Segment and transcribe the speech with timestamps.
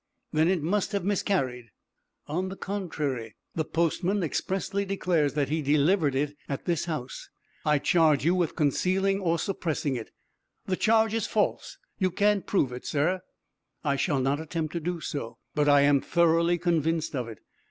[0.33, 1.65] "Then it must have miscarried."
[2.25, 7.29] "On the contrary, the postman expressly declares that he delivered it at this house.
[7.67, 10.09] I charge you with concealing or suppressing it."
[10.65, 11.77] "The charge is false.
[11.99, 13.21] You can't prove it, sir."
[13.83, 17.37] "I shall not attempt to do so; but I am thoroughly convinced of it.